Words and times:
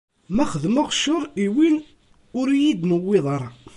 Ma 0.35 0.45
xedmeɣ 0.51 0.87
ccer 0.95 1.23
i 1.43 1.47
win 1.55 1.77
ur 2.39 2.47
iyi-d-newwiḍ 2.51 3.25
ara. 3.35 3.49